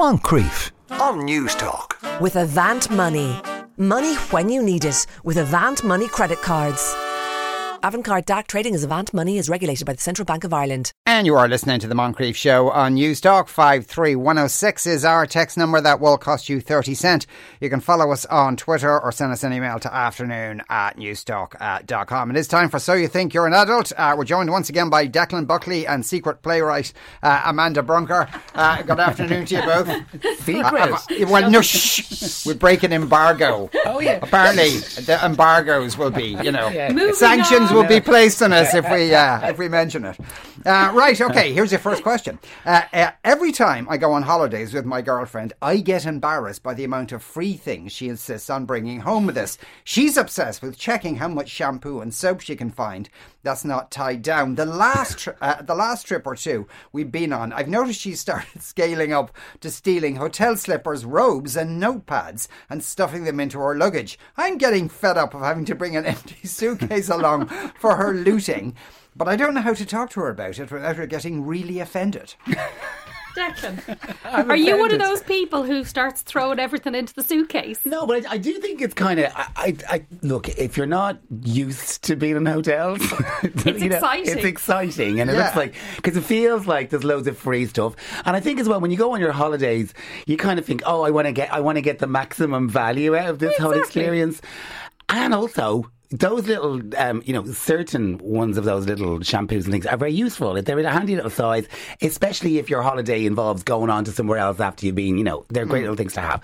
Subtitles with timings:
[0.00, 1.98] Moncrieff on News Talk.
[2.22, 3.38] With Avant Money.
[3.76, 6.94] Money when you need it with Avant Money credit cards.
[7.82, 10.92] Avantcard DAC trading as Avant Money is regulated by the Central Bank of Ireland.
[11.10, 13.48] And you are listening to the Moncrieff Show on News Talk.
[13.48, 17.26] 53106 is our text number that will cost you 30 cent.
[17.60, 22.30] You can follow us on Twitter or send us an email to afternoon at newstalk.com.
[22.30, 23.90] It is time for So You Think You're an Adult.
[23.96, 26.92] Uh, we're joined once again by Declan Buckley and secret playwright
[27.24, 28.28] uh, Amanda Brunker.
[28.54, 29.88] Uh, good afternoon to you both.
[30.44, 30.64] Secret?
[30.92, 32.46] Uh, uh, well, no, shh.
[32.46, 33.68] We break an embargo.
[33.84, 34.20] Oh, yeah.
[34.22, 37.10] Apparently, the embargoes will be, you know, Yeah.
[37.14, 37.74] Sanctions on.
[37.74, 40.16] will be placed on us if we uh, if we mention it.
[41.00, 41.18] Right.
[41.30, 41.52] Okay.
[41.52, 42.38] Here's your first question.
[42.64, 46.74] Uh, uh, every time I go on holidays with my girlfriend, I get embarrassed by
[46.74, 49.56] the amount of free things she insists on bringing home with us.
[49.84, 53.08] She's obsessed with checking how much shampoo and soap she can find
[53.42, 54.56] that's not tied down.
[54.56, 58.20] The last tri- uh, the last trip or two we've been on, I've noticed she's
[58.20, 63.76] started scaling up to stealing hotel slippers, robes, and notepads and stuffing them into her
[63.76, 64.18] luggage.
[64.36, 67.46] I'm getting fed up of having to bring an empty suitcase along
[67.78, 68.74] for her looting.
[69.16, 71.80] But I don't know how to talk to her about it without her getting really
[71.80, 72.34] offended.
[73.36, 73.96] Declan,
[74.48, 77.78] are you one of those people who starts throwing everything into the suitcase?
[77.86, 79.32] No, but I, I do think it's kind of.
[79.36, 82.98] I, I, I look if you're not used to being in hotels,
[83.44, 84.36] it's exciting.
[84.36, 85.44] It's exciting, and it Yeah.
[85.44, 87.94] looks like because it feels like there's loads of free stuff.
[88.24, 89.94] And I think as well when you go on your holidays,
[90.26, 92.68] you kind of think, oh, I want to get, I want to get the maximum
[92.68, 94.40] value out of this whole experience,
[95.08, 95.88] and also.
[96.10, 100.12] Those little, um, you know, certain ones of those little shampoos and things are very
[100.12, 100.60] useful.
[100.60, 101.68] They're in a handy little size,
[102.02, 105.46] especially if your holiday involves going on to somewhere else after you've been, you know,
[105.50, 106.42] they're great little things to have.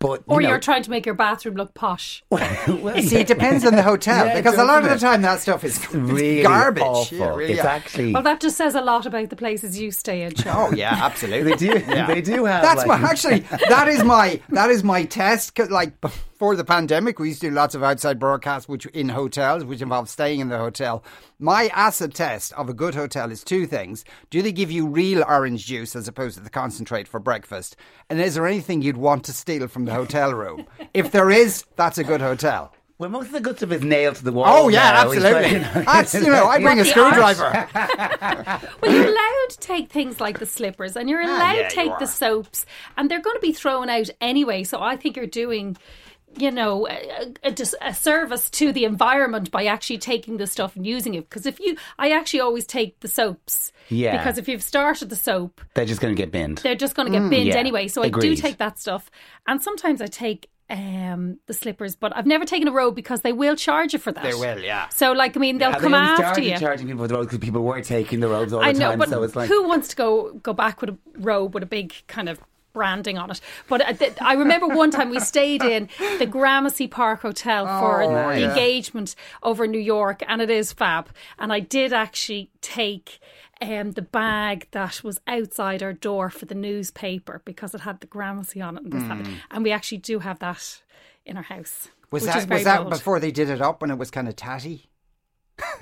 [0.00, 2.22] But Or you you know, are trying to make your bathroom look posh.
[2.30, 5.40] well, See, it depends on the hotel Yeah, because a lot of the time that
[5.40, 6.82] stuff is really garbage.
[6.82, 7.16] Awful.
[7.16, 7.72] Yeah, really, it's yeah.
[7.72, 8.12] actually.
[8.12, 10.72] Well, that just says a lot about the places you stay in, Sean.
[10.72, 11.52] Oh yeah, absolutely.
[11.52, 11.78] they do.
[12.06, 12.60] They do have.
[12.62, 13.40] That's like, my actually.
[13.70, 15.54] That is my that is my test.
[15.54, 15.94] 'cause, like
[16.34, 19.80] before the pandemic, we used to do lots of outside broadcasts, which in hotels, which
[19.80, 21.04] involve staying in the hotel.
[21.38, 25.22] My acid test of a good hotel is two things: Do they give you real
[25.28, 27.76] orange juice as opposed to the concentrate for breakfast?
[28.10, 30.66] And is there anything you'd want to steal from the hotel room?
[30.94, 32.72] if there is, that's a good hotel.
[32.98, 34.44] Well, most of the good stuff is nailed to the wall.
[34.48, 35.10] Oh yeah, now.
[35.12, 35.58] It's absolutely.
[35.60, 37.36] like- That's you know, I bring a What, the art?
[37.36, 38.68] screwdriver.
[38.82, 41.74] Well, you're allowed to take things like the slippers and you're allowed Ah, yeah, to
[41.74, 42.66] take the soaps,
[42.96, 44.64] and they're going to be thrown out anyway.
[44.64, 45.76] So I think you're doing.
[46.36, 50.86] You know, a, a, a service to the environment by actually taking the stuff and
[50.86, 51.28] using it.
[51.28, 53.72] Because if you, I actually always take the soaps.
[53.88, 54.16] Yeah.
[54.16, 56.58] Because if you've started the soap, They're just going to get binned.
[56.58, 57.88] they're just going to get binned yeah, anyway.
[57.88, 59.10] So I do take that stuff,
[59.46, 63.32] and sometimes I take um, the slippers, but I've never taken a robe because they
[63.32, 64.22] will charge you for that.
[64.22, 64.88] They will, yeah.
[64.88, 66.58] So, like, I mean, they'll Have come they only after started you.
[66.58, 68.90] charging people for the robes because people were taking the robes all the I know,
[68.90, 68.98] time.
[68.98, 71.66] but so it's like who wants to go go back with a robe with a
[71.66, 72.40] big kind of
[72.74, 73.40] branding on it?
[73.70, 78.02] But I, th- I remember one time we stayed in the Gramercy Park Hotel for
[78.02, 78.48] Oh, the yeah.
[78.50, 81.08] engagement over in New York, and it is fab.
[81.38, 83.18] And I did actually take.
[83.62, 88.06] Um, the bag that was outside our door for the newspaper because it had the
[88.08, 89.26] Gramercy on it, and, this, that.
[89.52, 90.82] and we actually do have that
[91.24, 91.88] in our house.
[92.10, 92.90] Was which is that was that bold.
[92.90, 94.90] before they did it up when it was kind of tatty?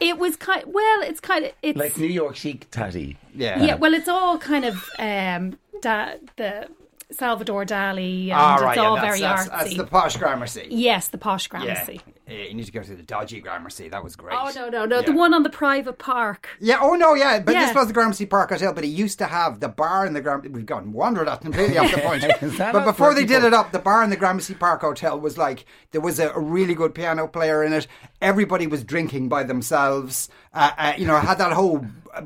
[0.00, 0.64] It was kind.
[0.66, 3.16] Well, it's kind of it's like New York chic tatty.
[3.34, 3.64] Yeah.
[3.64, 6.68] Yeah, well, it's all kind of um, da- the
[7.12, 9.50] Salvador Dali, and Ah, it's right, yeah, all that's, very that's, artsy.
[9.50, 10.66] that's the posh Gramercy.
[10.70, 12.00] Yes, the posh Gramercy.
[12.26, 13.88] Yeah, you need to go to the dodgy Gramercy.
[13.88, 14.36] That was great.
[14.40, 15.02] Oh no, no, no!
[15.02, 16.48] The one on the private park.
[16.60, 17.66] Yeah, oh no, yeah, but Yeah.
[17.66, 20.20] this was the Gramercy Park Hotel, but it used to have the bar in the
[20.20, 20.48] Gramercy.
[20.48, 22.24] We've gone wandered off completely off the point.
[22.72, 25.36] But before they people- did it up, the bar in the Gramercy Park Hotel was
[25.36, 27.86] like there was a, a really good piano player in it.
[28.20, 30.28] Everybody was drinking by themselves.
[30.54, 31.84] Uh, uh, you know, it had that whole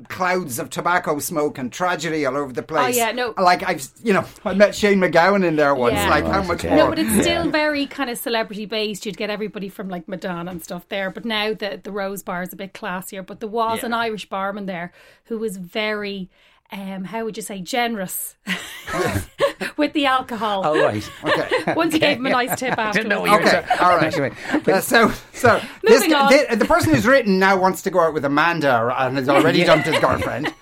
[0.08, 2.96] clouds of tobacco smoke and tragedy all over the oh, place.
[2.96, 3.34] Oh, yeah, no.
[3.38, 5.94] Like I've, you know, I met Shane MacGowan in there once.
[5.94, 6.10] Yeah.
[6.10, 6.68] Like how Right, much okay.
[6.70, 6.84] more?
[6.84, 9.06] No, but it's still very kind of celebrity based.
[9.06, 11.10] You'd get everybody from like Madonna and stuff there.
[11.10, 13.24] But now the the Rose Bar is a bit classier.
[13.24, 13.86] But there was Yeah.
[13.86, 14.92] an Irish barman there
[15.24, 16.28] who was very,
[16.72, 18.36] um, how would you say, generous
[19.76, 20.62] with the alcohol.
[20.64, 21.10] Oh right.
[21.24, 21.74] okay.
[21.76, 23.96] Once he gave him a nice tip I didn't know what you were Okay, all
[23.96, 24.12] right.
[24.12, 24.32] Anyway,
[24.66, 26.32] Uh, so, so this, Moving on.
[26.32, 29.64] the, the person who's written now wants to go out with Amanda and has already
[29.64, 30.52] dumped his girlfriend.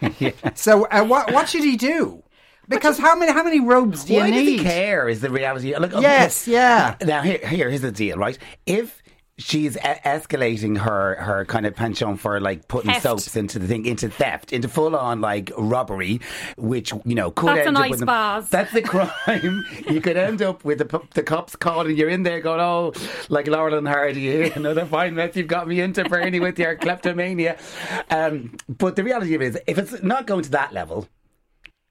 [0.54, 2.22] So, uh, what what should he do?
[2.68, 4.58] Because how many how many robes do you Why does need?
[4.58, 5.08] he care?
[5.08, 5.76] Is the reality?
[5.76, 6.96] Look, Yes, yeah.
[7.02, 8.38] Now here, here, here's the deal, right?
[8.66, 9.02] If
[9.36, 13.02] she's e- escalating her her kind of penchant for like putting Theft.
[13.02, 16.20] soaps into the thing into theft into full on like robbery
[16.56, 18.48] which you know could That's end a up nice with them- bars.
[18.48, 22.40] that's the crime you could end up with the, the cops calling you're in there
[22.40, 22.92] going oh
[23.28, 27.58] like Laurel and Hardy another fine mess you've got me into Bernie with your kleptomania
[28.10, 31.08] um, but the reality of it is if it's not going to that level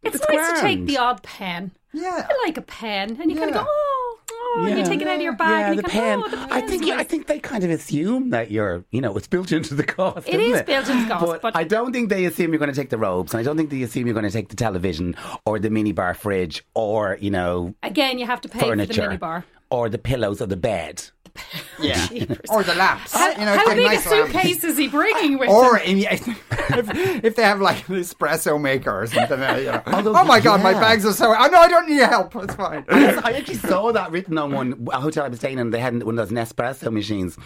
[0.02, 1.72] It's, It's nice to take the odd pen.
[1.94, 2.28] Yeah.
[2.30, 4.13] I like a pen, and you kind of go, oh,
[4.56, 6.20] oh, and you take it out of your bag, Yeah, and the kind pen.
[6.20, 9.02] of, oh, the I think yeah, I think they kind of assume that you're, you
[9.02, 10.28] know, it's built into the cost.
[10.28, 12.72] It is built into the cost, but, but- I don't think they assume you're going
[12.72, 14.56] to take the robes, and I don't think they assume you're going to take the
[14.56, 15.16] television
[15.46, 19.18] or the minibar fridge or you know Again, you have to pay for furniture the
[19.18, 19.44] minibar.
[19.70, 21.04] or the pillows of the bed.
[21.80, 22.08] Yeah.
[22.10, 22.50] Jeepers.
[22.50, 23.14] Or the lamps.
[23.14, 24.32] How, you know, how big nice a lamps.
[24.32, 25.98] suitcase is he bringing with Or him?
[25.98, 29.82] in, if, if they have like an espresso maker or something, uh, you know.
[29.88, 31.34] Although, oh my god, my bags are so.
[31.38, 32.36] Oh no, I don't need help.
[32.36, 32.86] It's fine.
[32.90, 35.72] I actually saw that written on one a hotel I was staying in.
[35.72, 37.38] They had one of those Nespresso machines.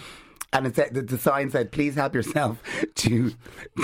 [0.54, 2.58] And it said, the, the sign said, "Please help yourself
[2.96, 3.32] to,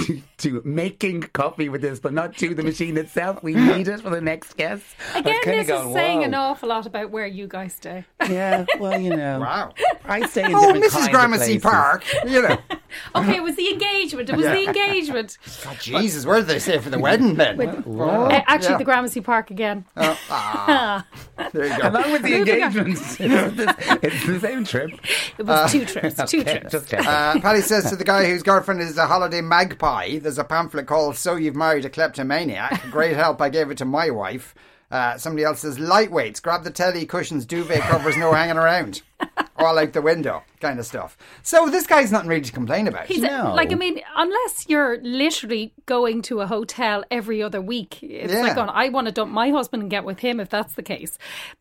[0.06, 3.44] to to making coffee with this, but not to the machine itself.
[3.44, 4.84] We need it for the next guest."
[5.14, 8.06] Again, this going, is saying "Whoa." an awful lot about where you guys stay.
[8.30, 9.74] Yeah, well, you know, Wow.
[10.06, 10.92] I stay in Oh, different Mrs.
[10.92, 11.62] kinds Gramercy places.
[11.64, 12.04] Park.
[12.26, 12.58] You know.
[13.16, 14.30] Okay, it was the engagement.
[14.30, 15.38] It was the engagement.
[15.64, 17.84] God, Jesus, where did they say for the wedding then?
[17.88, 18.78] Oh, Uh, actually, yeah.
[18.78, 19.86] the Gramercy Park again.
[19.98, 21.06] Oh, ah.
[21.54, 21.90] there you go.
[21.90, 22.78] Along with the Moving on.
[22.78, 24.92] engagement, it's, the- it's the same trip.
[25.38, 26.16] It was two trips.
[26.32, 26.72] Two Okay, trips.
[26.72, 26.94] just.
[26.94, 30.88] Uh, Paddy says to the guy whose girlfriend is a holiday magpie, there's a pamphlet
[30.88, 32.82] called So You've Married a Kleptomaniac.
[32.92, 34.54] Great help, I gave it to my wife.
[34.92, 39.02] Uh, somebody else says lightweights, grab the telly, cushions, duvet covers, no hanging around.
[39.58, 41.18] All out the window, kind of stuff.
[41.42, 43.06] So this guy's nothing really to complain about.
[43.08, 43.54] He's No.
[43.56, 48.42] like, I mean, unless you're literally going to a hotel every other week, it's Yeah.
[48.42, 50.84] like, going, I want to dump my husband and get with him if that's the
[50.84, 51.18] case.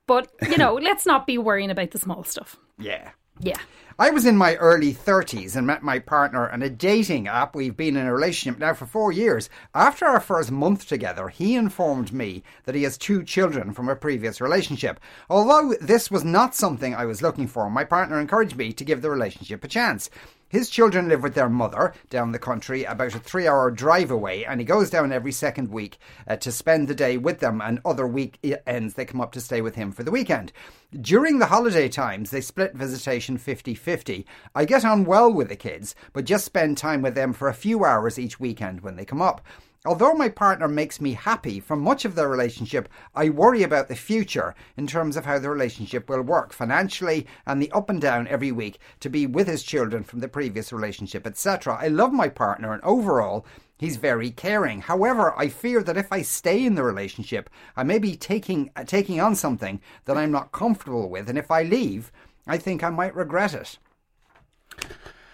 [0.07, 2.57] But you know, let's not be worrying about the small stuff.
[2.79, 3.11] yeah.
[3.43, 3.59] Yeah.
[3.99, 7.55] I was in my early 30s and met my partner on a dating app.
[7.55, 9.51] We've been in a relationship now for four years.
[9.75, 13.97] After our first month together, he informed me that he has two children from a
[13.97, 14.99] previous relationship.
[15.29, 19.03] Although this was not something I was looking for, my partner encouraged me to give
[19.03, 20.09] the relationship a chance.
[20.53, 24.45] His children live with their mother down the country, about a three hour drive away,
[24.45, 25.97] and he goes down every second week
[26.29, 29.63] uh, to spend the day with them, and other weekends they come up to stay
[29.63, 30.53] with him for the weekend.
[31.01, 34.27] During the holiday times, they split visitation 50 50.
[34.55, 37.55] I get on well with the kids, but just spend time with them for a
[37.55, 39.41] few hours each weekend when they come up.
[39.85, 43.97] Although my partner makes me happy for much of the relationship, I worry about the
[43.97, 48.29] future in terms of how the relationship will work financially and the up and down
[48.29, 51.77] every week to be with his children from the previous relationship, etc.
[51.81, 53.45] I love my partner and overall,
[53.77, 54.83] he's very caring.
[54.83, 58.85] However, I fear that if I stay in the relationship, I may be taking uh,
[58.85, 62.13] taking on something that I'm not comfortable with, and if I leave,
[62.47, 63.79] I think I might regret it.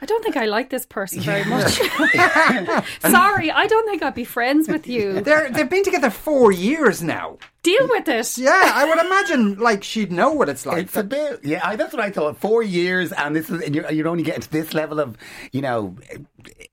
[0.00, 1.72] I don't think I like this person very much.
[3.00, 5.20] Sorry, I don't think I'd be friends with you.
[5.20, 7.38] They're, they've been together four years now.
[7.64, 8.38] Deal with it.
[8.38, 10.84] Yeah, I would imagine like she'd know what it's like.
[10.84, 11.60] It's a bit, yeah.
[11.64, 12.36] I, that's what I thought.
[12.36, 15.16] Four years, and this is, and you're, you're only getting to this level of,
[15.50, 15.96] you know,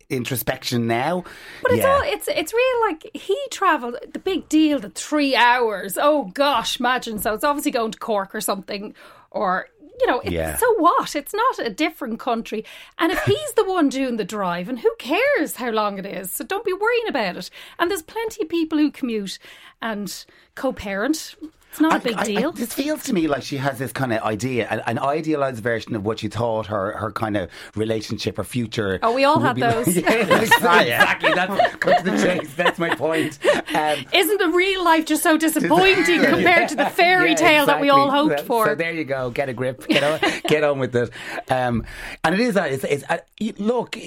[0.10, 1.24] introspection now.
[1.64, 1.92] But it's yeah.
[1.92, 5.98] all it's it's real like he travelled the big deal the three hours.
[6.00, 8.94] Oh gosh, imagine so it's obviously going to Cork or something
[9.32, 9.68] or
[10.00, 10.56] you know, it's, Yeah.
[10.58, 11.16] so what?
[11.16, 12.66] It's not a different country.
[13.00, 16.32] And if he's the one doing the drive, and who cares how long it is?
[16.34, 17.50] So don't be worrying about it.
[17.80, 19.40] And there's plenty of people who commute
[19.82, 20.26] and
[20.56, 21.36] co parent.
[21.76, 22.52] It's not a big I- I- deal.
[22.54, 25.94] this feels to me like she has this kind of idea, an, an idealized version
[25.94, 28.98] of what she thought her, her kind of relationship or future.
[29.04, 29.84] Oh, we all would had be like.
[29.84, 29.98] those.
[29.98, 31.30] Yeah, exactly.
[31.32, 31.34] exactly.
[31.36, 32.54] That's cut to the chase.
[32.56, 33.40] That's my point.
[33.76, 37.82] Um, Isn't the real life just so disappointing compared to the fairy Yeah, tale that
[37.82, 38.66] we all hoped So- for?
[38.68, 39.30] So there you go.
[39.32, 39.86] Get a grip.
[39.88, 41.10] Get on, get on with it.
[41.52, 41.84] Um,
[42.24, 42.72] and it is that.
[42.72, 43.18] It's, it's uh,
[43.58, 43.98] look.
[43.98, 44.00] i-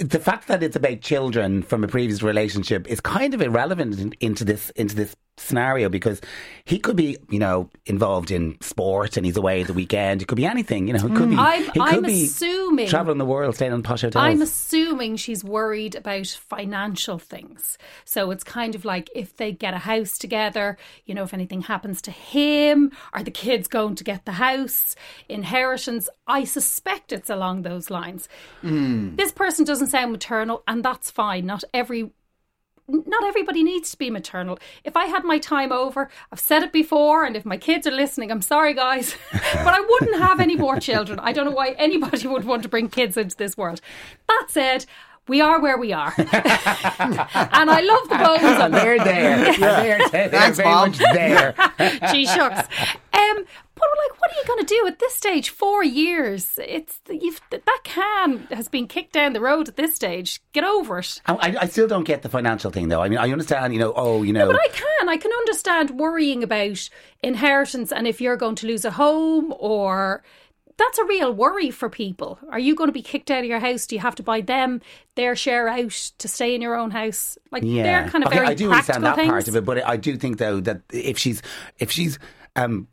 [0.00, 3.98] i- The fact that it's about children from a previous relationship is kind of irrelevant
[4.00, 6.20] in, into this into this scenario because
[6.64, 10.22] he could be, you know, involved in sport and he's away at the weekend.
[10.22, 10.86] It could be anything.
[10.86, 11.36] You know, it could be.
[11.36, 11.38] Mm.
[11.38, 14.22] I'm- he could I'm be assuming- traveling the world, staying on posh hotels.
[14.22, 17.78] I'm assuming she's worried about financial things.
[18.04, 21.62] So it's kind of like if they get a house together, you know, if anything
[21.62, 24.94] happens to him, are the kids going to get the house,
[25.28, 26.08] inheritance?
[26.26, 28.28] I suspect it's along those lines.
[28.62, 31.46] This person doesn't sound maternal, and that's fine.
[31.46, 32.10] Not every
[32.90, 34.58] not everybody needs to be maternal.
[34.84, 37.92] If I had my time over, I've said it before, and if my kids are
[37.92, 41.18] listening, I'm sorry, guys, but I wouldn't have any more children.
[41.20, 43.80] I don't know why anybody would want to bring kids into this world.
[44.28, 44.86] That said,
[45.28, 49.36] we are where we are, and I love the bones of and they're there.
[49.60, 50.88] And they're, they're Thanks, very Mom.
[50.90, 51.54] much there.
[52.12, 52.68] Gee shucks.
[53.12, 55.50] Um, but like, what are you going to do at this stage?
[55.50, 56.58] Four years.
[56.58, 60.40] It's you've that can has been kicked down the road at this stage.
[60.52, 61.20] Get over it.
[61.26, 63.02] I, I still don't get the financial thing though.
[63.02, 64.46] I mean, I understand, you know, oh, you know.
[64.46, 65.08] But I can.
[65.08, 66.88] I can understand worrying about
[67.22, 70.22] inheritance and if you're going to lose a home or
[70.80, 72.38] that's a real worry for people.
[72.50, 73.86] Are you going to be kicked out of your house?
[73.86, 74.80] Do you have to buy them
[75.14, 77.38] their share out to stay in your own house?
[77.52, 79.30] Like they're kind of okay, very I do practical understand that things.
[79.30, 81.42] part of it, but I do think though that if she's
[81.78, 82.18] if she's
[82.56, 82.88] um,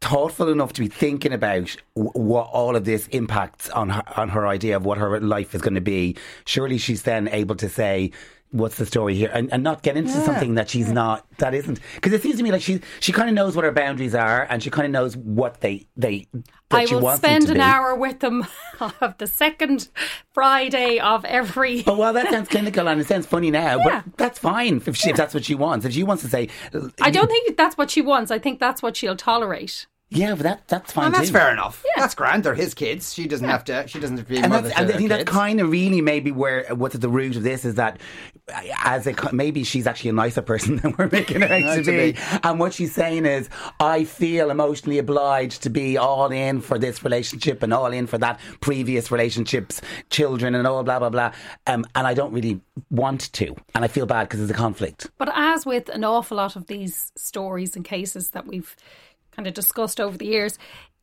[0.00, 4.28] thoughtful enough to be thinking about w- what all of this impacts on her, on
[4.30, 7.68] her idea of what her life is going to be, surely she's then able to
[7.68, 8.10] say.
[8.52, 11.78] What's the story here, and, and not get into something that she's not, that isn't,
[11.94, 14.44] because it seems to me like she she kind of knows what her boundaries are,
[14.50, 16.26] and she kind of knows what they they.
[16.70, 17.60] That I will spend an be.
[17.60, 18.46] hour with them
[19.00, 19.88] of the second
[20.32, 21.82] Friday of every.
[21.82, 24.02] But while that sounds clinical and it sounds funny now, Yeah.
[24.04, 25.84] but that's fine if, she, if that's what she wants.
[25.84, 28.30] If she wants to say, uh, I don't think that's what she wants.
[28.30, 29.86] I think that's what she'll tolerate.
[30.10, 31.32] Yeah, but that that's fine And that's too.
[31.34, 31.84] fair enough.
[31.86, 32.02] Yeah.
[32.02, 32.42] That's grand.
[32.44, 33.14] They're his kids.
[33.14, 33.86] She doesn't have to.
[33.86, 35.30] She doesn't have to be a and, mother to and I think that's kids.
[35.30, 37.98] kind of really maybe where what's at the root of this is that
[38.84, 41.90] as a maybe she's actually a nicer person than we're making her out to to
[41.90, 42.12] be.
[42.12, 42.18] be.
[42.42, 43.48] And what she's saying is,
[43.78, 48.18] I feel emotionally obliged to be all in for this relationship and all in for
[48.18, 51.32] that previous relationships, children, and all blah blah blah.
[51.68, 55.08] Um, and I don't really want to, and I feel bad because there's a conflict.
[55.18, 58.74] But as with an awful lot of these stories and cases that we've
[59.32, 60.58] kind of discussed over the years,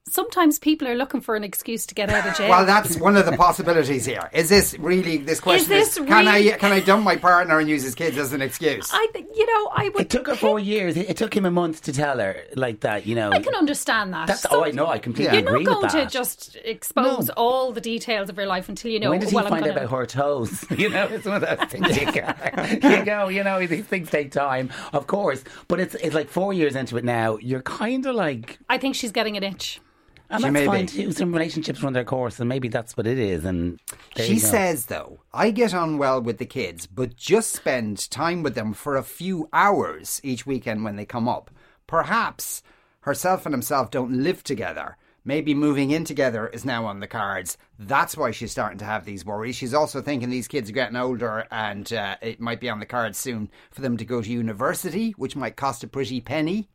[0.09, 2.49] sometimes people are looking for an excuse to get out of jail.
[2.49, 4.29] Well, that's one of the possibilities here.
[4.33, 5.71] Is this really this question?
[5.73, 8.33] Is this can really- I can I dump my partner and use his kids as
[8.33, 8.89] an excuse?
[8.91, 10.01] I, you know, I would.
[10.01, 10.97] It took her four years.
[10.97, 13.05] It, it took him a month to tell her like that.
[13.05, 14.27] You know, I can understand that.
[14.27, 14.87] That's Some- oh, I know.
[14.87, 17.33] I completely You're not agree going to just expose No.
[17.37, 19.09] all the details of your life until you know.
[19.09, 20.65] when does he well, I'm find out about her toes?
[20.77, 21.97] You know, it's one of those things.
[21.97, 22.33] You go,
[22.97, 25.43] you go, you know, these things take time, of course.
[25.67, 27.37] But it's it's like four years into it now.
[27.37, 29.81] You're kind of like, I think she's getting an itch.
[30.29, 30.91] And She that's fine be.
[30.91, 31.11] too.
[31.11, 33.45] Some relationships run their course, and maybe that's what it is.
[33.45, 33.79] And
[34.15, 38.55] She says, though, I get on well with the kids, but just spend time with
[38.55, 41.51] them for a few hours each weekend when they come up.
[41.87, 42.63] Perhaps
[43.01, 44.97] herself and himself don't live together.
[45.23, 47.57] Maybe moving in together is now on the cards.
[47.77, 49.57] That's why she's starting to have these worries.
[49.57, 52.85] She's also thinking these kids are getting older and uh, it might be on the
[52.85, 56.69] cards soon for them to go to university, which might cost a pretty penny.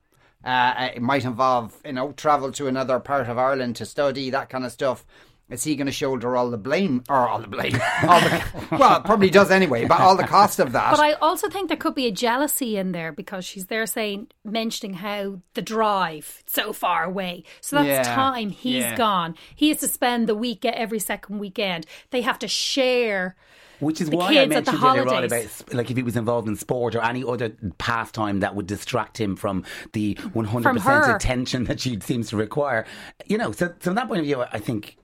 [0.44, 4.49] Uh, it might involve, you know, travel to another part of Ireland to study, that
[4.50, 5.04] kind of stuff.
[5.50, 7.75] Is he going to shoulder all the blame, or all the blame?
[8.08, 8.42] All the,
[8.78, 10.92] well, probably does anyway, but all the cost of that.
[10.92, 14.28] But I also think there could be a jealousy in there because she's there saying,
[14.46, 17.44] mentioning how the drive so far away.
[17.61, 18.96] So that's Yeah, time he's yeah.
[18.96, 19.34] gone.
[19.54, 21.84] He has to spend the week every second weekend.
[22.12, 23.37] They have to share.
[23.82, 26.54] Which is the why I mentioned earlier on about like if he was involved in
[26.54, 31.98] sport or any other pastime that would distract him from the 100% attention that she
[31.98, 32.86] seems to require.
[33.26, 34.98] You know, so, so from that point of view, I think,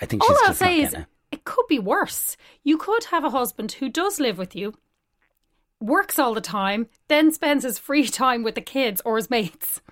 [0.00, 1.04] I think All she's I'll say is it.
[1.30, 2.38] it could be worse.
[2.64, 4.72] You could have a husband who does live with you,
[5.78, 9.82] works all the time, then spends his free time with the kids or his mates.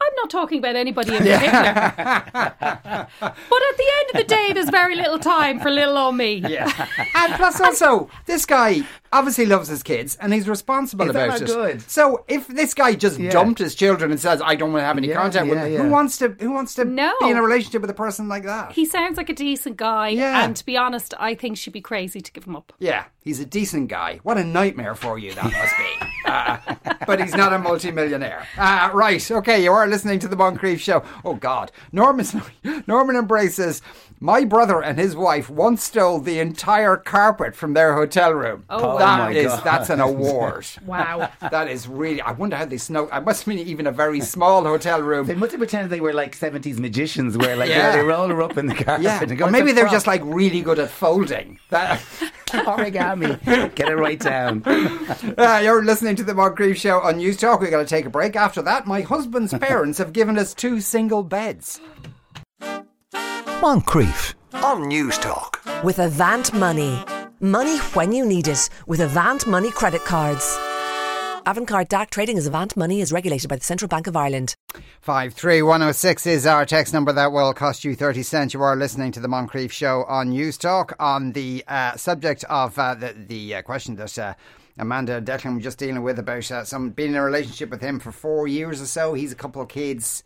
[0.00, 1.52] I'm not talking about anybody in particular.
[2.32, 6.34] but at the end of the day, there's very little time for little old me.
[6.34, 6.86] yeah.
[7.16, 11.42] and plus, also, this guy obviously loves his kids and he's responsible Is that about
[11.42, 11.46] it.
[11.46, 11.82] good?
[11.90, 13.30] So if this guy just Yeah.
[13.30, 15.72] dumped his children and says, "I don't want to have any Yeah, contact with them,"
[15.72, 15.82] yeah.
[15.82, 16.28] who wants to?
[16.40, 17.12] Who wants to No.
[17.20, 18.72] be in a relationship with a person like that?
[18.72, 20.44] He sounds like a decent guy, Yeah.
[20.44, 22.72] and to be honest, I think she'd be crazy to give him up.
[22.78, 24.20] Yeah, he's a decent guy.
[24.22, 26.07] What a nightmare for you that must be.
[26.28, 26.58] Uh,
[27.06, 28.46] but he's not a multimillionaire.
[28.56, 31.02] Uh, right, okay, you are listening to the Moncrieff Show.
[31.24, 31.72] Oh, God.
[31.92, 32.26] Norman,
[32.86, 33.80] Norman embraces.
[34.20, 38.64] My brother and his wife once stole the entire carpet from their hotel room.
[38.68, 39.64] Oh, That my is- God.
[39.64, 40.66] that's an award.
[40.84, 41.30] Wow.
[41.50, 42.20] That is really.
[42.22, 43.08] I wonder how they snow.
[43.12, 45.26] I must mean even a very small hotel room.
[45.26, 47.92] They must have pretended they were like seventies magicians, where like Yeah.
[47.94, 49.04] they roll her up in the carpet.
[49.04, 51.58] Yeah, and go, or maybe "It's they're prop." just like really good at folding.
[51.70, 52.00] That,
[52.66, 53.42] origami.
[53.74, 54.62] Get it right down.
[54.64, 57.60] Uh, you're listening to the Moncrieff Show on News Talk.
[57.60, 58.36] We're going to take a break.
[58.36, 61.80] After that, my husband's parents have given us two single beds.
[63.60, 65.60] Moncrieff on News Talk.
[65.82, 67.04] With Avant Money.
[67.40, 70.58] Money when you need it with Avant Money credit cards.
[71.48, 74.54] Avantcard DAC trading as Avant Money is regulated by the Central Bank of Ireland.
[75.00, 78.52] 53106 is our text number that will cost you 30 cents.
[78.52, 82.78] You are listening to the Moncrieff Show on News Talk on the uh, subject of
[82.78, 84.18] uh, the, the uh, question that.
[84.18, 84.34] Uh,
[84.80, 87.98] Amanda Declan was just dealing with about uh, some being in a relationship with him
[87.98, 89.12] for four years or so.
[89.14, 90.22] He's a couple of kids.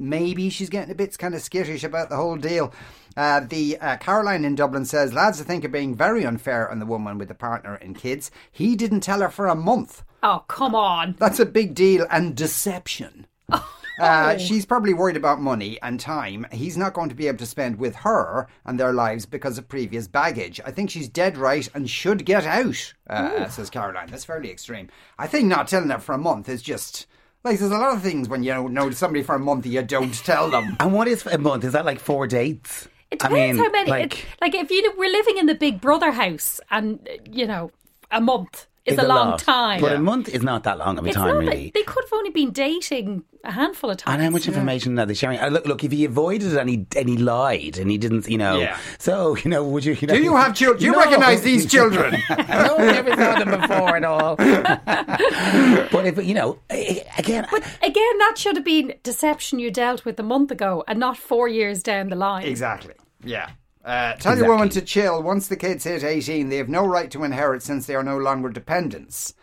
[0.00, 2.72] Maybe she's getting a bit kind of skittish about the whole deal.
[3.16, 6.78] Uh, the uh, Caroline in Dublin says lads, I think are being very unfair on
[6.78, 8.30] the woman with the partner and kids.
[8.50, 10.02] He didn't tell her for a month.
[10.22, 11.16] Oh, come on.
[11.18, 13.26] That's a big deal and deception.
[14.00, 16.46] Uh, she's probably worried about money and time.
[16.52, 19.68] He's not going to be able to spend with her and their lives because of
[19.68, 20.58] previous baggage.
[20.64, 24.08] I think she's dead right and should get out, uh, says Caroline.
[24.10, 24.88] That's fairly extreme.
[25.18, 27.06] I think not telling her for a month is just
[27.42, 29.70] Like, there's a lot of things when you know, know somebody for a month that
[29.70, 30.76] you don't tell them.
[30.80, 31.64] And what is a month?
[31.64, 32.86] Is that like four dates?
[33.10, 33.90] It I depends mean, how many.
[33.90, 37.70] Like, it- like if you were living in the Big Brother house, and you know,
[38.10, 39.38] a month is it's a long lot.
[39.40, 39.80] time.
[39.80, 41.38] But a month is not that long of a it's time, not.
[41.38, 41.70] really.
[41.74, 44.14] They could have only been dating a handful of times.
[44.14, 45.38] And how much information are they sharing?
[45.38, 45.84] Uh, look, look.
[45.84, 48.58] If he avoided and he and he lied and he didn't, you know.
[48.58, 48.78] Yeah.
[48.98, 49.94] So you know, would you?
[50.00, 50.78] you know, Do you have children?
[50.80, 50.98] Do you No.
[50.98, 52.16] recognise these children?
[52.30, 54.36] no, never saw them before at all.
[54.36, 57.46] but if you know, again,
[57.82, 61.48] Again, that should have been deception you dealt with a month ago, and not four
[61.48, 62.44] years down the line.
[62.46, 62.94] Exactly.
[63.24, 63.50] Yeah.
[63.84, 65.22] Uh, tell your woman to chill.
[65.22, 68.18] Once the kids hit 18, they have no right to inherit since they are no
[68.18, 69.34] longer dependents.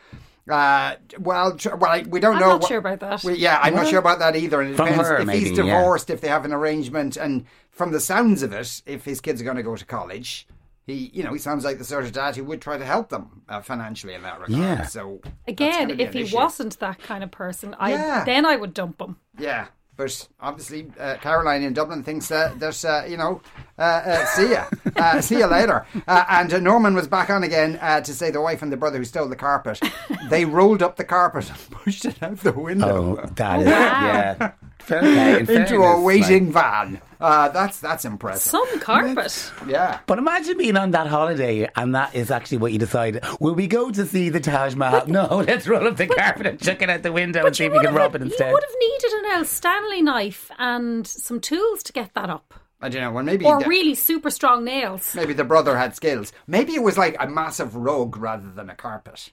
[0.50, 2.48] Uh, well, tr- well, I- we don't I'm know.
[2.51, 3.24] not what- sure about that.
[3.24, 4.62] we- yeah, I'm not sure about that either.
[4.62, 5.56] And it From depends her, if he's maybe, yeah.
[5.77, 9.41] divorced, if they have an arrangement, and from the sounds of it, if his kids
[9.41, 10.48] are going to go to college,
[10.86, 13.10] he, you know, he sounds like the sort of dad who would try to help
[13.10, 14.51] them uh, financially in that regard.
[14.62, 14.86] Yeah.
[14.86, 16.36] So Again, if he issue.
[16.38, 18.24] wasn't that kind of person, I Yeah.
[18.24, 19.17] then I would dump him.
[19.38, 19.67] Yeah,
[19.98, 23.42] but obviously uh, Caroline in Dublin thinks uh, that uh, you know,
[23.77, 25.86] uh, uh, see ya, uh, see ya later.
[26.08, 28.77] Uh, and uh, Norman was back on again uh, to say the wife and the
[28.77, 29.82] brother who stole the carpet,
[30.30, 34.51] they rolled up the carpet and pushed it out the window oh, that is yeah.
[34.88, 37.01] Fair play, into fairness, a like- waiting van.
[37.20, 38.51] Uh, that's that's impressive.
[38.51, 39.51] Some carpet.
[39.67, 40.00] yeah.
[40.06, 43.24] But imagine being on that holiday and that is actually what you decide.
[43.39, 45.08] Will we go to see the Taj Mahal?
[45.08, 47.72] no, let's roll up the carpet and chuck it out the window and see if
[47.72, 48.48] we can have- rob it instead.
[48.48, 52.53] You would have needed an El Stanley knife and some tools to get that up,
[52.82, 53.12] I don't know.
[53.12, 55.15] Well, maybe or the, really super strong nails.
[55.15, 56.32] maybe the brother had skills.
[56.46, 59.32] Maybe it was like a massive rug rather than a carpet.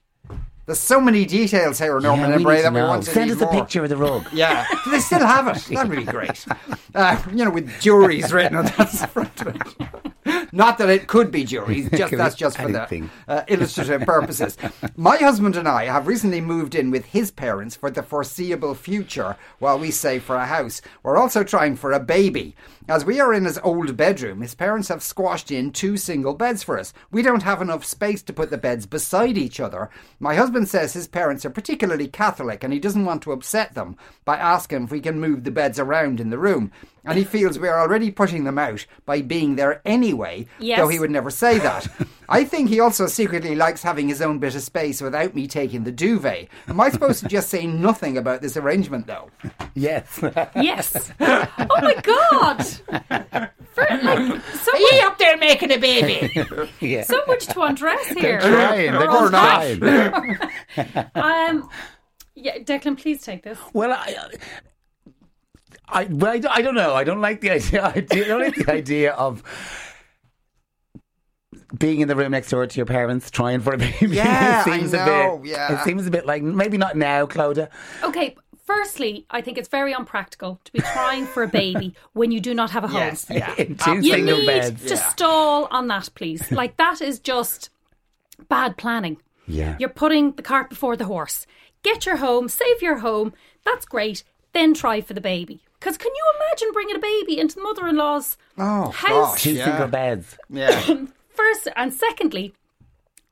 [0.66, 3.40] There's so many details here, Norman Yeah, we Bray, that we want to Send us
[3.42, 4.26] a picture of the rug.
[4.32, 5.62] Yeah, do they still have it?
[5.74, 6.44] That'd be great.
[6.96, 9.48] Uh, you know, with Jurys written on that front of
[10.26, 10.43] it.
[10.54, 14.56] Not that it could be Jurys, just that's just for the uh, illustrative purposes.
[14.96, 19.36] My husband and I have recently moved in with his parents for the foreseeable future
[19.58, 20.80] while we save for a house.
[21.02, 22.54] We're also trying for a baby.
[22.86, 26.62] As we are in his old bedroom, his parents have squashed in two single beds
[26.62, 26.92] for us.
[27.10, 29.90] We don't have enough space to put the beds beside each other.
[30.20, 33.96] My husband says his parents are particularly Catholic and he doesn't want to upset them
[34.24, 36.70] by asking if we can move the beds around in the room.
[37.04, 40.78] And he feels we are already putting them out by being there anyway, Yes.
[40.78, 41.86] though he would never say that.
[42.28, 45.84] I think he also secretly likes having his own bit of space without me taking
[45.84, 46.48] the duvet.
[46.68, 49.30] Am I supposed to just say nothing about this arrangement, though?
[49.74, 50.20] Yes.
[50.56, 51.12] Yes.
[51.20, 51.46] oh
[51.82, 52.62] my god.
[53.74, 54.72] For, like, so,
[55.06, 56.30] up there making a baby?
[56.80, 57.02] yeah.
[57.02, 58.40] so much to undress here.
[58.40, 58.92] trying.
[58.92, 60.38] They're Or trying.
[61.14, 61.68] Um,
[62.34, 63.58] yeah, Declan, please take this.
[63.72, 64.16] Well, I,
[65.88, 66.94] I, well, I, don't- I don't know.
[66.94, 67.84] I don't like the idea.
[67.84, 69.42] I don't like the idea of
[71.76, 73.94] being in the room next door to your parents, trying for a baby.
[74.14, 75.80] Yeah, it I know, A bit, yeah.
[75.80, 77.68] it seems a bit like maybe not now, Clodagh.
[78.02, 82.40] Okay, firstly, I think it's very unpractical to be trying for a baby when you
[82.40, 82.96] do not have a home.
[82.98, 83.54] yes, yeah.
[83.56, 84.84] In two You need beds.
[84.86, 86.50] to stall on that, please.
[86.52, 87.70] Like that is just
[88.48, 89.16] bad planning.
[89.46, 89.76] Yeah.
[89.78, 91.46] You're putting the cart before the horse.
[91.82, 93.32] Get your home, save your home.
[93.64, 94.22] That's great.
[94.52, 95.60] Then try for the baby.
[95.84, 99.32] Because can you imagine bringing a baby into the mother-in-law's Oh, house?
[99.32, 99.42] gosh.
[99.42, 99.64] Two Yeah.
[99.66, 100.38] single beds.
[100.48, 100.80] Yeah.
[101.28, 102.54] First and secondly,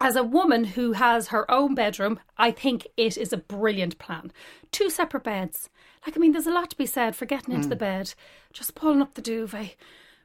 [0.02, 4.32] as a woman who has her own bedroom, I think it is a brilliant plan.
[4.70, 5.70] Two separate beds.
[6.06, 7.56] Like, I mean, there's a lot to be said for getting Mm.
[7.56, 8.12] into the bed,
[8.52, 9.74] just pulling up the duvet,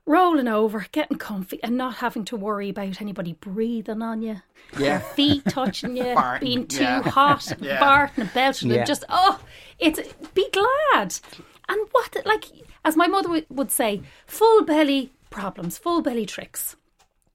[0.06, 4.42] rolling over, getting comfy, and not having to worry about anybody breathing on you,
[4.78, 5.00] Yeah.
[5.00, 7.04] feet touching you, Farting, being too yeah.
[7.04, 7.80] hot, Yeah.
[7.80, 8.78] farting and belching, Yeah.
[8.80, 9.40] and just, oh,
[9.80, 10.00] it's,
[10.34, 11.16] be glad.
[11.70, 12.46] And what, like,
[12.86, 16.76] as my mother would- would say, full belly problems, full belly tricks.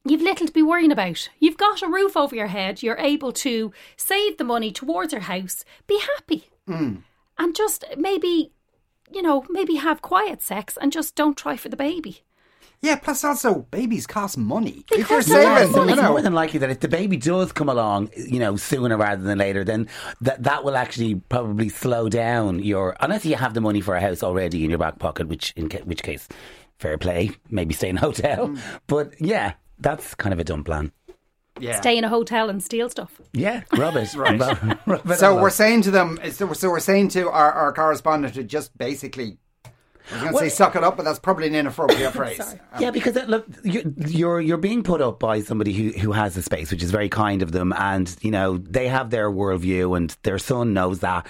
[0.05, 1.29] You've little to be worrying about.
[1.39, 2.83] You've got a roof over your head.
[2.83, 5.65] You're able to save the money towards your house.
[5.87, 6.49] Be happy.
[6.69, 7.03] Mm.
[7.39, 8.51] And just maybe,
[9.13, 12.23] you know, maybe have quiet sex and just don't try for the baby.
[12.83, 14.85] Yeah, plus also, babies cost money.
[14.91, 15.93] They if you're cost a lot saving, money.
[15.93, 16.09] It's know.
[16.11, 19.39] more than likely that if the baby does come along, you know, sooner rather than
[19.39, 19.89] later, then
[20.21, 22.97] that that will actually probably slow down your.
[22.99, 25.69] Unless you have the money for a house already in your back pocket, which in
[25.69, 26.27] ca- which case,
[26.79, 28.49] fair play, maybe stay in a hotel.
[28.49, 28.59] Mm.
[28.89, 30.91] But yeah, that's kind of a dumb plan.
[31.61, 31.81] Yeah.
[31.81, 33.21] Stay in a hotel and steal stuff.
[33.33, 34.15] Yeah, rub it.
[34.17, 34.41] right.
[34.87, 38.35] rub it So we're saying to them, so so we're saying to our, our correspondent
[38.35, 39.39] to just basically,
[40.11, 42.57] I was going to say suck it up, but that's probably an inappropriate phrase.
[42.81, 46.37] Yeah, because uh, look, you're, you're you're being put up by somebody who who has
[46.37, 49.97] a space, which is very kind of them, and you know they have their worldview,
[49.97, 51.27] and their son knows that.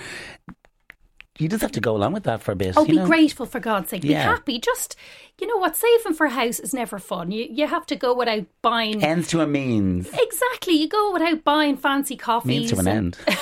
[1.39, 2.75] You just have to go along with that for a bit.
[2.77, 3.07] Oh, you be know?
[3.07, 4.03] grateful for God's sake.
[4.03, 4.61] Be happy.
[4.61, 4.97] Just,
[5.41, 5.75] you know what?
[5.75, 7.31] Saving for a house is never fun.
[7.33, 9.03] You you have to go without buying.
[9.03, 10.09] Ends to a means.
[10.13, 10.75] Exactly.
[10.75, 12.47] You go without buying fancy coffees.
[12.47, 13.39] Means to an and- end.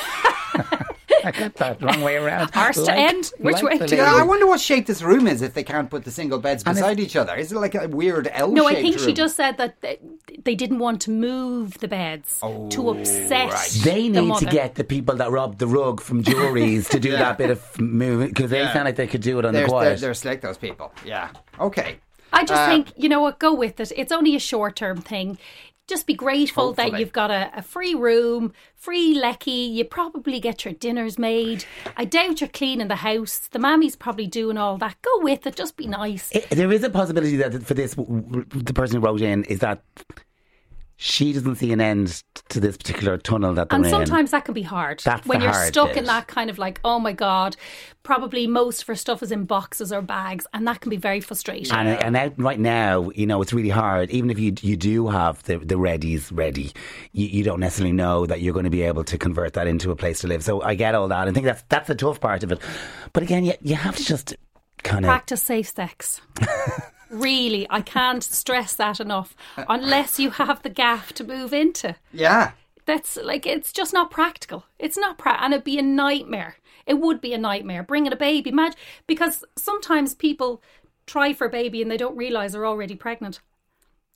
[1.25, 2.51] I got that wrong way around.
[2.55, 3.31] Arse to end?
[3.39, 4.15] Which way to Yeah.
[4.15, 7.01] I wonder what shape this room is if they can't put the single beds beside
[7.01, 7.35] each other.
[7.37, 8.55] Is it like a weird L shape?
[8.55, 9.99] No, I shaped think she just said that they,
[10.45, 12.39] they didn't want to move the beds
[12.71, 13.51] to upset.
[13.53, 13.71] right.
[13.83, 17.11] They the need to get the people that robbed the rug from jewelries to do
[17.23, 18.73] that bit of moving because they Yeah.
[18.73, 20.01] sound like they could do it on They're, the they're, quiet.
[20.01, 20.93] they're slick, those people.
[21.05, 21.31] Yeah.
[21.59, 21.99] Okay.
[22.33, 23.93] I just Uh, think, you know what, go with it.
[23.97, 25.37] It's only a short term thing.
[25.91, 29.51] Just be grateful that you've got a, a free room, free lecky.
[29.51, 31.65] You probably get your dinners made.
[31.97, 33.49] I doubt you're cleaning the house.
[33.51, 34.97] The mammy's probably doing all that.
[35.03, 35.57] Go with it.
[35.57, 36.31] Just be nice.
[36.33, 39.83] I- there is a possibility that for this, the person who wrote in is that
[41.03, 43.91] she doesn't see an end to this particular tunnel that they're And in.
[43.91, 45.01] sometimes that can be hard.
[45.03, 45.97] That's when you're stuck bit.
[45.97, 47.57] in that kind of like, oh my God,
[48.03, 51.23] probably most of her stuff is in boxes or bags, and that can be very
[51.23, 51.73] frustrating.
[51.73, 54.11] And, and out right now, you know, it's really hard.
[54.11, 56.71] Even if you you do have the, the readies ready,
[57.13, 59.91] you, you don't necessarily know that you're going to be able to convert that into
[59.91, 60.45] a place to live.
[60.45, 61.29] So I get all that.
[61.29, 62.61] I think that's that's the tough part of it.
[63.15, 64.37] But again, you, you have to just
[64.83, 66.21] kind of Practice safe sex.
[67.11, 69.37] really, I can't stress that enough.
[69.69, 71.97] Unless you have the gaff to move into.
[72.13, 72.53] Yeah.
[72.87, 74.65] That's like it's just not practical.
[74.79, 76.57] It's not pra- and it'd be a nightmare.
[76.87, 78.51] It would be a nightmare bringing a baby.
[78.51, 80.63] Imagine because sometimes people
[81.07, 83.41] try for a baby and they don't realize they're already pregnant.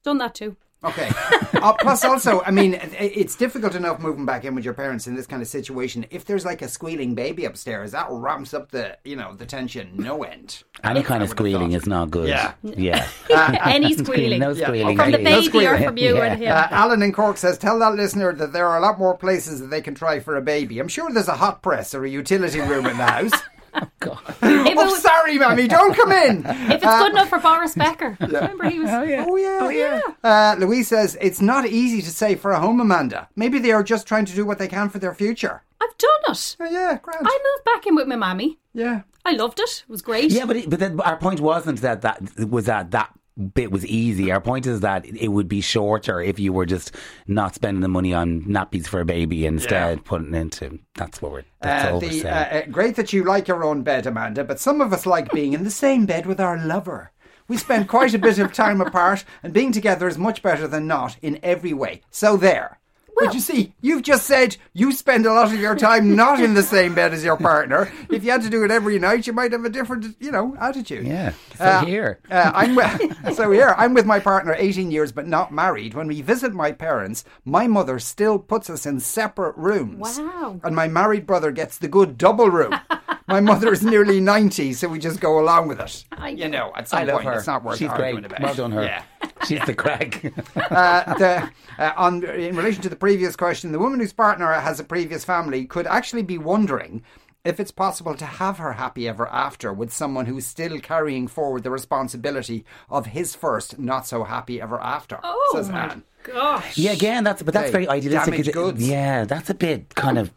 [0.02, 0.56] Done that too.
[0.84, 1.10] Okay.
[1.54, 5.14] uh, plus, also, I mean, it's difficult enough moving back in with your parents in
[5.16, 6.04] this kind of situation.
[6.10, 9.92] If there's like a squealing baby upstairs, that ramps up the, you know, the tension
[9.94, 10.62] no end.
[10.82, 12.28] any kind of squealing is not good.
[12.28, 12.52] Yeah.
[12.62, 13.08] Yeah.
[13.64, 14.96] Any squealing no Yeah, squealing.
[14.96, 15.24] from the okay.
[15.24, 15.46] please.
[15.46, 16.24] No baby or from you Yeah.
[16.24, 16.52] and him.
[16.52, 19.60] Uh, Alan in Cork says, "Tell that listener that there are a lot more places
[19.60, 20.78] that they can try for a baby.
[20.78, 23.32] I'm sure there's a hot press or a utility room in the house.
[23.76, 26.44] if, oh, it was, sorry, mammy, don't come in.
[26.46, 28.90] if it's good enough for Boris Becker, remember he was.
[28.90, 30.00] Oh yeah, oh yeah.
[30.22, 33.28] Uh, Louise says it's not easy to say for a home, Amanda.
[33.36, 35.62] Maybe they are just trying to do what they can for their future.
[35.80, 36.56] I've done it.
[36.60, 37.26] Oh yeah, grand.
[37.26, 38.58] I moved back in with my mammy.
[38.72, 39.02] yeah.
[39.26, 39.84] I loved it.
[39.88, 40.30] It was great.
[40.32, 43.10] Yeah, but it, but then our point wasn't that that was that that
[43.54, 44.30] bit was easy.
[44.30, 46.94] Our point is that it would be shorter if you were just
[47.26, 50.02] not spending the money on nappies for a baby instead Yeah.
[50.04, 50.78] putting into.
[50.94, 51.42] That's what we're.
[51.60, 54.80] That's Uh, the, uh, uh, great that you like your own bed, Amanda, but some
[54.80, 57.10] of us like being in the same bed with our lover.
[57.48, 60.86] We spend quite a bit of time apart, and being together is much better than
[60.86, 62.00] not in every way.
[62.10, 62.78] So there.
[63.16, 66.54] But you see, you've just said you spend a lot of your time not in
[66.54, 67.90] the same bed as your partner.
[68.10, 70.56] If you had to do it every night, you might have a different, you know,
[70.60, 71.06] attitude.
[71.06, 71.32] yeah.
[71.56, 72.18] So Uh, here.
[72.30, 75.94] Uh, I'm with, so here I'm with my partner 18 years but not married.
[75.94, 80.18] When we visit my parents, my mother still puts us in separate rooms.
[80.18, 80.60] Wow.
[80.64, 82.74] And my married brother gets the good double room.
[83.26, 86.04] my mother is nearly 90, so we just go along with it.
[86.12, 87.32] I- you know, at some I love point her.
[87.34, 88.26] it's not worth She's arguing great.
[88.26, 88.40] about.
[88.42, 88.82] Well done, her.
[88.84, 89.02] Yeah.
[89.46, 90.24] She's the crack.
[90.56, 94.80] Uh, the, uh, on, in relation to the previous question, the woman whose partner has
[94.80, 97.02] a previous family could actually be wondering
[97.44, 101.62] if it's possible to have her happy ever after with someone who's still carrying forward
[101.62, 105.18] the responsibility of his first not so happy ever after.
[105.22, 106.02] Oh says my Anne.
[106.22, 106.78] gosh.
[106.78, 108.32] Yeah, again, that's but that's Hey, very idealistic.
[108.32, 108.88] damaged It- goods.
[108.88, 110.30] Yeah, that's a bit kind of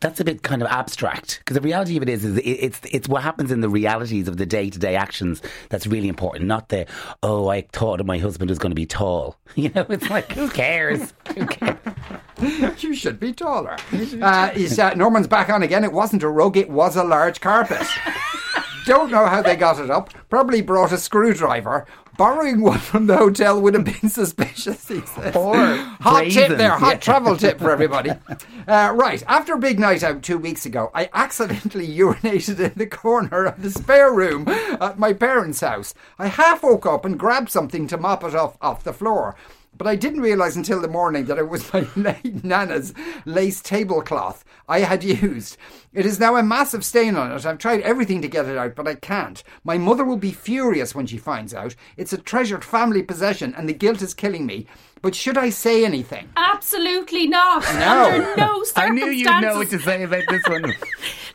[0.00, 2.80] that's a bit kind of abstract because the reality of it is, is it, it's
[2.90, 6.46] it's what happens in the realities of the day to day actions that's really important.
[6.46, 6.86] Not the
[7.22, 9.36] oh, I thought my husband was going to be tall.
[9.54, 11.12] You know, it's like who cares?
[11.36, 11.78] Who cares?
[12.82, 13.76] You should be taller.
[13.92, 15.84] Uh, uh, Norman's back on again.
[15.84, 17.86] It wasn't a rug, it was a large carpet.
[18.84, 20.10] Don't know how they got it up.
[20.28, 21.86] Probably brought a screwdriver.
[22.18, 25.34] Borrowing one from the hotel would have been suspicious, he says.
[25.34, 26.98] Or hot tip there, hot Yeah.
[26.98, 28.10] travel tip for everybody.
[28.68, 32.86] Uh, right, after a big night out two weeks ago, I accidentally urinated in the
[32.86, 35.94] corner of the spare room at my parents' house.
[36.16, 39.34] I half woke up and grabbed something to mop it off, off the floor.
[39.76, 41.86] But I didn't realise until the morning that it was my
[42.24, 42.92] Nana's
[43.24, 45.56] lace tablecloth I had used.
[45.92, 47.46] It is now a massive stain on it.
[47.46, 49.42] I've tried everything to get it out, but I can't.
[49.64, 51.74] My mother will be furious when she finds out.
[51.96, 54.66] It's a treasured family possession, and the guilt is killing me.
[55.02, 56.28] But should I say anything?
[56.36, 57.62] Absolutely not.
[57.74, 58.04] No.
[58.04, 58.72] Under no circumstances.
[58.76, 60.72] I knew you'd know what to say about this one.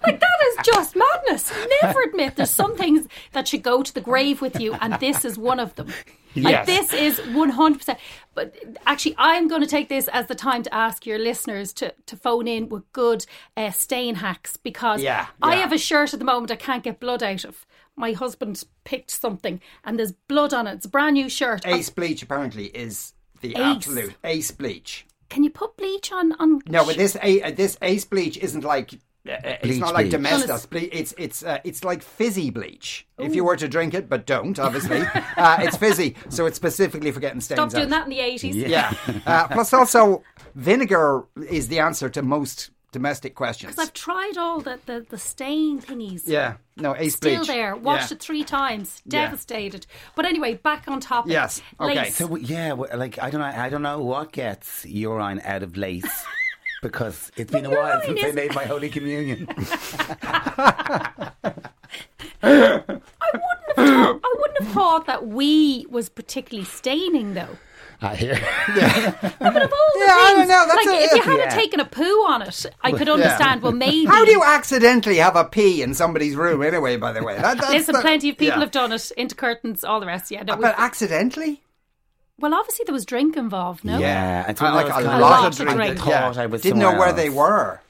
[0.05, 1.51] Like that is just madness.
[1.81, 5.25] Never admit there's some things that should go to the grave with you, and this
[5.25, 5.87] is one of them.
[6.35, 6.45] Yes.
[6.45, 7.97] Like this is one hundred percent.
[8.35, 11.95] But actually, I'm going to take this as the time to ask your listeners to
[12.05, 13.25] to phone in with good
[13.57, 16.99] uh, stain hacks because Yeah, I have a shirt at the moment I can't get
[16.99, 17.65] blood out of.
[17.95, 20.73] My husband picked something and there's blood on it.
[20.75, 21.65] It's a brand new shirt.
[21.65, 23.57] Ace bleach apparently is the Ace.
[23.57, 25.05] absolute ace bleach.
[25.29, 26.61] Can you put bleach on on?
[26.67, 28.93] No, but this a uh, this ace bleach isn't like.
[29.27, 30.47] Uh, uh, it's Bleach not like domestic bleach.
[30.47, 30.65] domestos.
[30.67, 33.05] Ble- it's it's uh, it's like fizzy bleach.
[33.17, 35.01] If you were to drink it, but don't, obviously,
[35.37, 36.15] uh, it's fizzy.
[36.29, 37.89] So it's specifically for getting stains Stop doing out.
[37.89, 38.55] that in the eighties.
[38.55, 38.93] Yeah.
[39.25, 40.23] Uh, plus, also,
[40.55, 43.73] vinegar is the answer to most domestic questions.
[43.73, 46.23] Because I've tried all the, the, the stain thingies.
[46.25, 47.47] yeah, no, ace Still bleach.
[47.47, 47.75] there.
[47.75, 48.15] Watched Yeah.
[48.15, 49.01] it three times.
[49.05, 49.25] Yeah.
[49.25, 49.85] Devastated.
[50.15, 51.31] But anyway, back on topic.
[51.31, 51.95] Yes, okay.
[51.95, 52.15] Lace.
[52.15, 56.25] So yeah, like I don't know, I don't know what gets urine out of lace
[56.81, 59.47] because it's been a while since I made my holy communion.
[62.43, 62.81] I
[63.33, 64.19] wouldn't have.
[64.23, 67.57] I wouldn't have thought that we was particularly staining though.
[68.01, 68.33] I hear.
[68.37, 71.49] But of all the Yeah, I don't know, that's like a- if you hadn't Yeah.
[71.49, 73.61] taken a poo on it, I could understand.
[73.63, 74.05] Well, maybe.
[74.05, 76.97] How do you accidentally have a pee in somebody's room anyway?
[76.97, 78.63] By the way, that, that's Listen, the- plenty of people yeah.
[78.63, 80.29] have done it into curtains, all the rest.
[80.31, 81.63] Yeah, no, But accidentally?
[82.39, 83.83] well, obviously there was drink involved.
[83.83, 85.71] No, Yeah, it's I one like a lot kind lot of of drink.
[85.77, 86.07] drink.
[86.07, 87.81] I thought I was Didn't know somewhere where they were.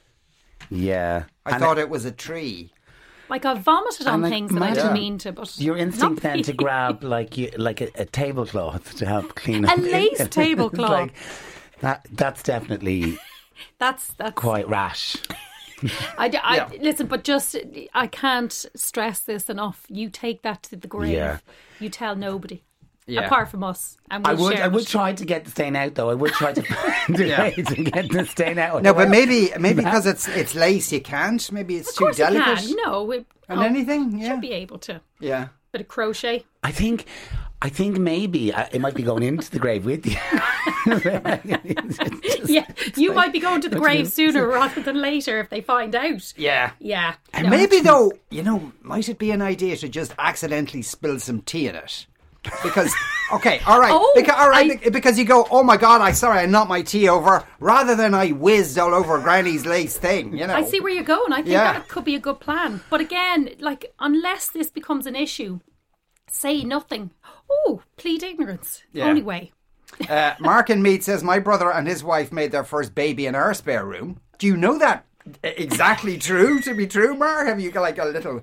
[0.70, 2.72] Yeah, I And thought it was a tree.
[3.30, 5.32] Like I've vomited on like, things that I didn't mean to.
[5.32, 9.66] But Your instinct then to grab like you, like a, a tablecloth to help clean
[9.66, 10.90] up A lace tablecloth.
[10.90, 11.14] like,
[11.82, 13.18] that that's definitely
[13.80, 15.18] That's that's quite rash.
[16.18, 16.70] I, I Yeah.
[16.80, 17.56] listen, but just
[17.94, 19.86] I can't stress this enough.
[19.90, 21.14] You take that to the grave.
[21.14, 21.38] Yeah.
[21.80, 22.64] You tell nobody,
[23.08, 23.22] Yeah.
[23.26, 25.96] apart from us, and I we'll would I would try to get the stain out
[25.96, 26.10] though.
[26.10, 26.62] I would try to
[27.08, 27.42] find a Yeah.
[27.42, 28.84] way to get the stain out.
[28.84, 31.50] No, but maybe maybe because it's it's lace, you can't.
[31.52, 32.64] Maybe it's Of too delicate.
[32.68, 32.84] you can.
[32.92, 33.18] No, we,
[33.50, 34.28] And oh, anything, yeah.
[34.34, 35.00] should be able to.
[35.22, 35.48] Yeah.
[35.72, 36.46] Bit of crochet.
[36.64, 37.06] I think,
[37.62, 40.18] I think maybe I, it might be going into the grave with you.
[42.46, 42.66] Yeah,
[42.96, 46.34] you might be going to the grave sooner rather than later if they find out.
[46.38, 46.72] Yeah.
[46.80, 47.16] Yeah.
[47.34, 47.50] And No.
[47.50, 51.68] maybe though, you know, might it be an idea to just accidentally spill some tea
[51.68, 52.06] in it?
[52.64, 52.94] Because
[53.34, 56.12] okay, all right, Oh, because, all right, I- because you go, oh my god, I
[56.12, 60.38] sorry, I knocked my tea over, rather than I whizzed all over Granny's lace thing.
[60.38, 61.34] You know, I see where you're going.
[61.34, 61.74] I think Yeah.
[61.74, 62.82] that could be a good plan.
[62.90, 65.60] But again, like unless this becomes an issue,
[66.30, 67.12] say nothing.
[67.50, 68.84] Oh, plead ignorance.
[68.92, 69.06] Yeah.
[69.08, 69.52] Only way.
[70.10, 73.36] Uh, Mark and Meath says my brother and his wife made their first baby in
[73.36, 74.20] our spare room.
[74.38, 75.06] Do you know that
[75.44, 77.48] exactly true to be true, Mark?
[77.48, 78.42] Have you got like a little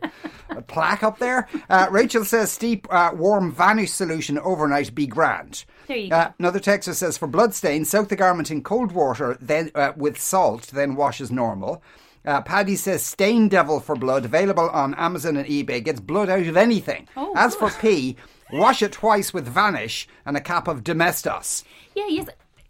[0.51, 1.49] a plaque up there?
[1.69, 5.65] Uh, Rachel says steep uh, warm vanish solution overnight be grand.
[5.87, 6.17] There you go.
[6.17, 9.93] Uh, another texter says for blood stain, soak the garment in cold water, then uh,
[9.97, 11.83] with salt, then wash as normal.
[12.25, 16.47] Uh, Paddy says stain devil for blood available on Amazon and eBay gets blood out
[16.47, 17.07] of anything.
[17.17, 18.17] Oh, as for pee,
[18.51, 21.65] wash it twice with vanish and a cap of Domestos.
[21.95, 22.29] Yeah, yes.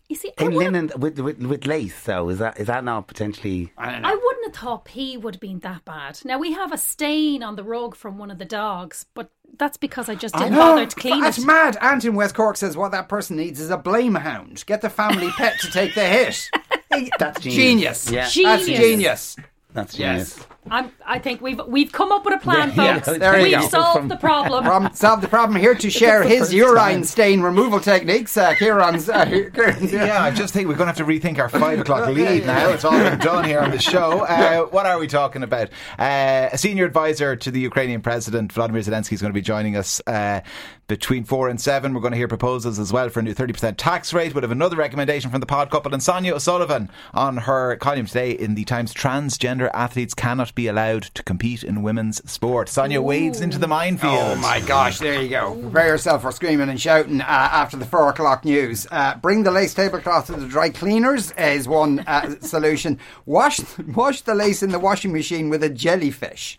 [0.09, 3.73] You see, In linen with, with with lace, though, is that is that not potentially?
[3.79, 6.21] I I, wouldn't have thought pee would have been that bad.
[6.25, 9.79] Now we have a stain on the rug from one of the dogs, but that's
[9.79, 11.47] because I just didn't bother to clean That's it.
[11.47, 11.79] mad.
[11.81, 14.63] Ant in West Cork says what that person needs is a blame hound.
[14.67, 16.51] Get the family pet to take the hit.
[17.19, 18.05] That's genius.
[18.07, 18.11] genius.
[18.11, 18.23] Yeah.
[18.23, 18.35] That's
[18.67, 18.81] Genius.
[18.81, 19.37] genius.
[19.73, 20.47] That's Yes.
[20.65, 20.85] Genius.
[20.85, 23.19] I'm, I think we've we've come up with a plan, Yeah, folks.
[23.19, 23.69] there we've go.
[23.69, 24.65] solved From- the problem.
[24.75, 27.05] Problem, solve the problem here to share his urine time.
[27.05, 28.37] stain removal techniques.
[28.37, 29.09] Uh, Kieran's.
[29.09, 29.25] Uh,
[29.55, 32.47] Kieran's Yeah, I just think we're going to have to rethink our five o'clock lead
[32.47, 32.71] now.
[32.71, 34.25] It's all been done here on the show.
[34.35, 35.69] Uh, what are we talking about?
[35.99, 39.77] Uh, a senior advisor to the Ukrainian president, Vladimir Zelensky, is going to be joining
[39.77, 40.41] us uh,
[40.87, 41.95] between four and seven.
[41.95, 44.35] We're going to hear proposals as well for a new 30% tax rate.
[44.35, 48.33] We'll have another recommendation from the pod couple and Sonia O'Sullivan on her column today
[48.33, 52.69] in the Times Transgender athletes cannot be allowed to compete in women's sport.
[52.69, 54.15] Sonia wades into the minefield.
[54.15, 55.55] Oh my gosh, there you go.
[55.55, 58.87] Prepare yourself for screaming and shouting uh, after the four o'clock news.
[58.91, 62.99] Uh, bring the lace tablecloth to the dry cleaners is one uh, solution.
[63.27, 63.61] Wash,
[63.95, 66.59] wash the lace in the washing machine with a jellyfish.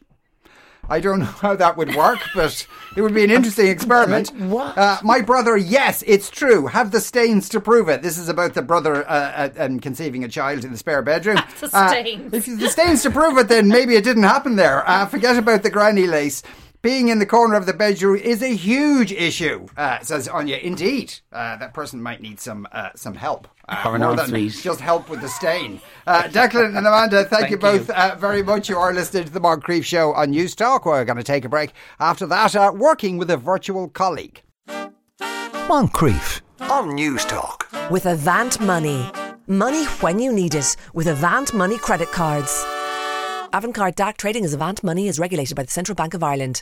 [0.89, 4.29] I don't know how that would work, but it would be an interesting experiment.
[4.35, 4.77] What?
[4.77, 6.67] Uh, my brother, yes, it's true.
[6.67, 8.01] Have the stains to prove it.
[8.01, 11.37] This is about the brother uh, uh, and conceiving a child in the spare bedroom.
[11.59, 12.33] The Uh, stains.
[12.33, 14.87] if the stains to prove it, then maybe it didn't happen there.
[14.87, 16.43] Uh, forget about the granny lace.
[16.85, 20.57] Being in the corner of the bedroom is a huge issue, uh, says Anya.
[20.57, 23.47] Indeed, uh, that person might need some uh, some help.
[23.67, 24.51] Uh, more ensuite.
[24.53, 25.81] than just help with the stain.
[26.05, 28.69] Uh, Declan and Amanda, thank, you both Uh, very much.
[28.69, 30.85] You are listening to the Moncrieff Show on News Talk.
[30.85, 31.73] We're going to take a break.
[31.99, 34.43] After that, uh, working with a virtual colleague.
[35.67, 37.67] Moncrieff on News Talk.
[37.89, 39.09] With Avant Money.
[39.47, 42.63] Money when you need it with Avant Money credit cards.
[43.53, 46.61] Avantcard DAC trading as Avant Money is regulated by the Central Bank of Ireland.